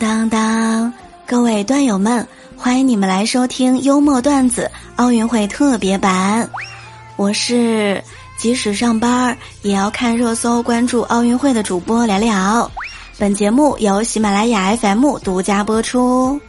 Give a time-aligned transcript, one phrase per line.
[0.00, 0.90] 当当，
[1.26, 2.26] 各位段友们，
[2.56, 6.48] 欢迎你们来收听幽默段子奥运会特别版。
[7.16, 8.02] 我是
[8.38, 12.70] 即使上班也要看热搜、关注奥运会的主播聊聊。
[13.18, 16.40] 本节目由喜马拉雅 FM 独家播出。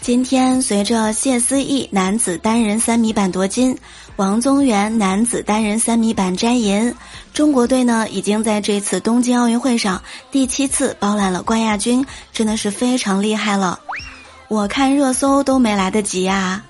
[0.00, 3.76] 今天，随着谢思义男子单人三米板夺金，
[4.16, 6.92] 王宗源男子单人三米板摘银，
[7.34, 13.78] 中国队呢已经在这次东京奥运会上第七次包揽了冠亚军，真的是非常厉害了。
[14.48, 16.64] 我看热搜都没来得及呀，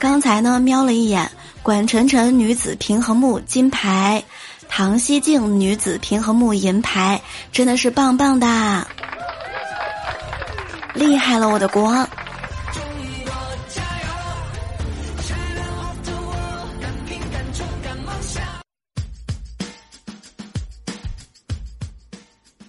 [0.00, 1.30] 刚才呢瞄了一眼，
[1.62, 4.22] 管晨晨女子平衡木金牌，
[4.68, 8.86] 唐熙静女子平衡木银牌，真的是棒棒的，
[10.92, 12.06] 厉害了我的国！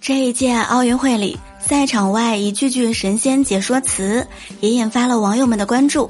[0.06, 4.24] 这一届奥运会里，赛场外一句句神仙解说词
[4.60, 6.08] 也引发了网友们的关注。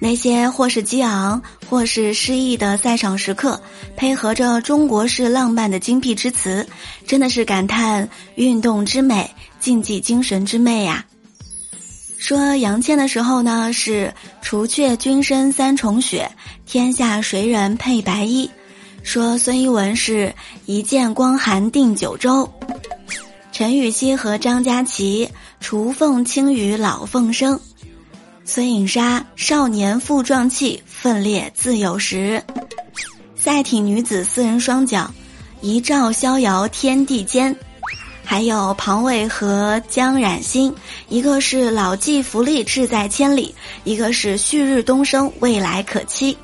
[0.00, 3.62] 那些或是激昂，或是诗意的赛场时刻，
[3.96, 6.66] 配合着中国式浪漫的精辟之词，
[7.06, 9.30] 真的是感叹运动之美，
[9.60, 11.06] 竞技精神之魅呀。
[12.18, 16.28] 说杨倩的时候呢，是除却君身三重雪，
[16.66, 18.50] 天下谁人配白衣？
[19.04, 20.34] 说孙一文是
[20.66, 22.52] 一剑光寒定九州。
[23.58, 25.28] 陈雨希和张佳琪，
[25.60, 27.58] 雏凤轻于老凤声；
[28.44, 32.40] 孙颖莎，少年负壮气，奋烈自有时；
[33.34, 35.12] 赛艇女子四人双桨，
[35.60, 37.52] 一照逍遥天地间；
[38.22, 40.72] 还有庞伟和江冉欣，
[41.08, 46.38] 一个是老骥伏枥，志在千里；一个是旭日东升，未来可期。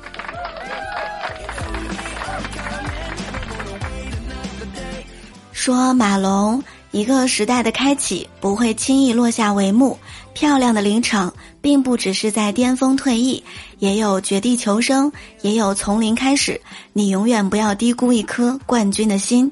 [5.53, 6.61] 说马龙。
[6.95, 9.99] 一个时代的开启不会轻易落下帷幕，
[10.33, 13.43] 漂亮的领场并不只是在巅峰退役，
[13.79, 15.11] 也有绝地求生，
[15.41, 16.61] 也有从零开始。
[16.93, 19.51] 你永远不要低估一颗冠军的心。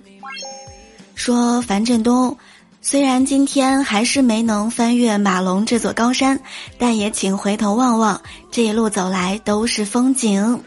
[1.15, 2.37] 说樊振东，
[2.81, 6.39] 虽然今天还是没能翻越马龙这座高山，
[6.77, 8.21] 但也请回头望望，
[8.51, 10.63] 这一路走来都是风景。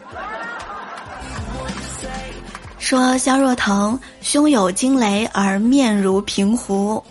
[2.87, 7.03] 说肖若腾胸有惊雷而面如平湖，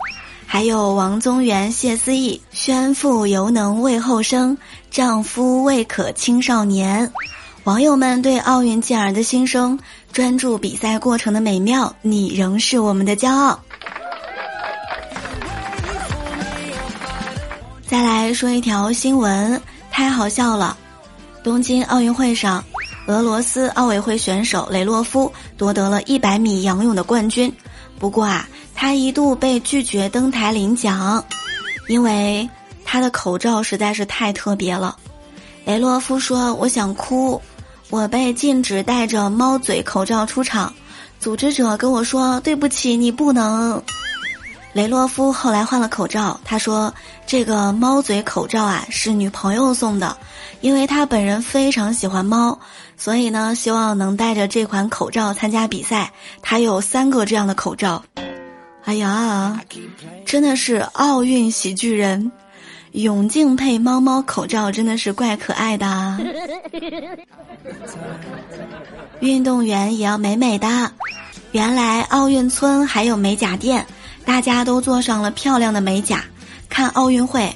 [0.47, 4.57] 还有王宗源、谢思义宣父犹能畏后生，
[4.91, 7.13] 丈夫未可青少年。
[7.65, 9.79] 网友们对奥运健儿的心声，
[10.15, 13.61] 专注比赛过程的美妙，你仍是我们的骄傲。
[17.87, 19.61] 再来说一条新闻，
[19.91, 20.75] 太好笑了，
[21.43, 22.65] 东京奥运会上。
[23.07, 27.53] 俄罗斯奥委会选手雷洛夫夺得了一百米仰泳的冠军，
[28.01, 31.25] 不过啊，他一度被拒绝登台领奖，
[31.87, 32.49] 因为
[32.85, 34.97] 他的口罩实在是太特别了。
[35.65, 37.41] 雷洛夫说：“我想哭，
[37.91, 40.73] 我被禁止戴着猫嘴口罩出场，
[41.21, 43.81] 组织者跟我说对不起，你不能。”
[44.77, 46.93] 雷洛夫后来换了口罩，他说
[47.27, 50.15] ：“这个猫嘴口罩啊，是女朋友送的，
[50.61, 52.61] 因为他本人非常喜欢猫。”
[52.95, 56.13] 所以呢，希望能戴着这款口罩参加比赛。
[56.43, 58.05] 他有三个这样的口罩。
[58.85, 59.59] 哎呀，
[60.27, 62.31] 真的是奥运喜剧人，
[62.93, 66.19] 泳镜配猫猫口罩，真的是怪可爱的。
[69.21, 70.93] 运动员也要美美的。
[71.53, 73.87] 原来奥运村还有美甲店，
[74.27, 76.23] 大家都做上了漂亮的美甲。
[76.69, 77.51] 看奥运会，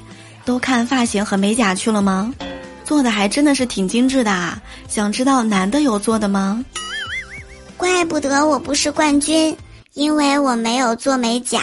[0.47, 2.33] 都看发型和美甲去了吗？
[2.85, 4.61] 做的还真的是挺精致的啊！
[4.89, 6.65] 想知道男的有做的吗？
[7.77, 9.57] 怪不得我不是冠军，
[9.95, 11.61] 因为我没有做美甲。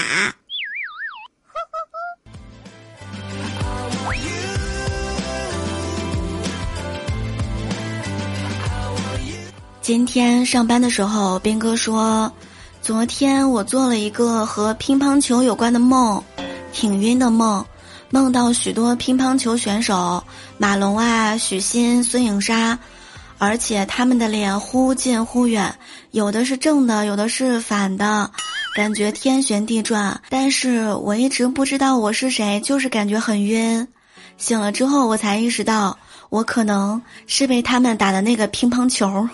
[9.82, 12.32] 今天上班的时候，斌哥说，
[12.88, 16.24] 昨天我做了一个和乒乓球有关的梦，
[16.72, 17.66] 挺晕的梦。
[18.10, 20.24] 梦到许多乒乓球选手，
[20.58, 22.80] 马龙啊、许昕、孙颖莎，
[23.40, 25.78] 而且他们的脸忽近忽远，
[26.12, 28.32] 有的是正的，有的是反的，
[28.74, 30.22] 感觉天旋地转。
[30.30, 33.86] 但是我一直不知道我是谁，就是感觉很晕。
[34.38, 35.98] 醒了之后，我才意识到，
[36.30, 39.28] 我可能是被他们打的那个乒乓球。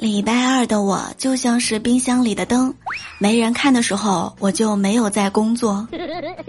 [0.00, 2.72] 礼拜二的我就像是冰箱里的灯，
[3.18, 5.86] 没人看的时候我就没有在工作。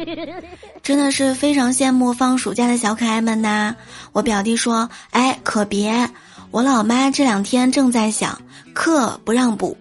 [0.82, 3.76] 真的是非常羡慕放暑假的小可爱们呐！
[4.14, 6.10] 我表弟说：“哎，可别，
[6.52, 8.42] 我老妈这两天正在想，
[8.74, 9.76] 课不让补，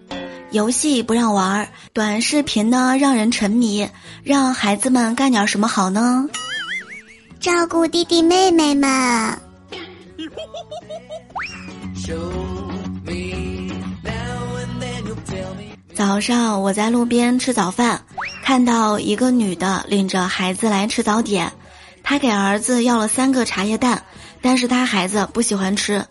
[0.51, 3.87] 游戏不让玩，短视频呢让人沉迷，
[4.21, 6.27] 让孩子们干点什么好呢？
[7.39, 8.89] 照顾弟弟妹妹们。
[16.01, 18.01] ”早上我在路边吃早饭，
[18.43, 21.53] 看到一个女的领着孩子来吃早点，
[22.01, 24.01] 她给儿子要了三个茶叶蛋，
[24.41, 26.03] 但是她孩子不喜欢吃，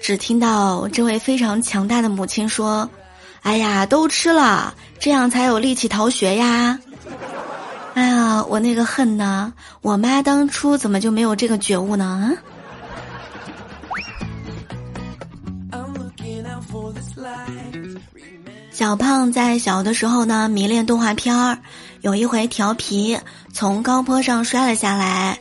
[0.00, 2.88] 只听到这位非常强大的母亲说
[3.42, 6.78] ：“哎呀，都吃了，这样才有力气逃学呀！”
[7.94, 9.52] 哎 呀，我那个恨呢！
[9.80, 12.32] 我妈当初怎么就没有这个觉悟呢？
[18.74, 21.56] 小胖在小的时候呢，迷恋动画片儿。
[22.00, 23.16] 有一回调皮，
[23.52, 25.38] 从高坡上摔了下来，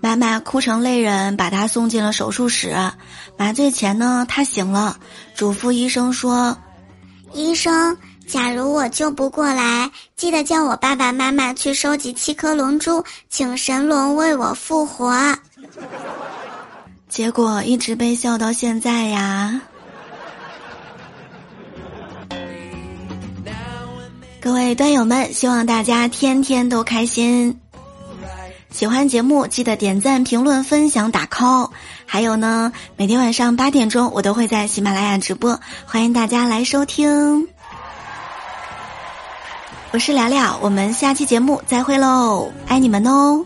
[0.00, 2.74] 妈妈哭成泪人，把他送进了手术室。
[3.36, 4.96] 麻醉前呢，他醒了，
[5.34, 6.56] 嘱咐医生说
[7.34, 7.94] ：“医生，
[8.26, 15.36] 假如我救不过来，记得叫我爸爸妈妈去收集七颗龙珠，请神龙为我复活。”
[17.10, 19.60] 结果一直被笑到现在呀。
[24.40, 27.60] 各位端友们，希望大家天天都开心。
[28.70, 31.70] 喜欢节目记得点赞、评论、分享、打 call。
[32.06, 37.48] 还有呢，每天晚上八点钟我都会在喜马拉雅直播，欢迎大家来收听。
[39.92, 43.44] 我是聊聊，我们下期节目再会喽，爱你们哦。